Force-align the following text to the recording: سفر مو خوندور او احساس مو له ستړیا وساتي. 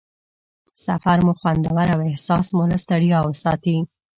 سفر 0.85 1.17
مو 1.25 1.33
خوندور 1.39 1.87
او 1.95 1.99
احساس 2.09 2.47
مو 2.55 2.63
له 2.71 2.77
ستړیا 2.83 3.19
وساتي. 3.23 3.77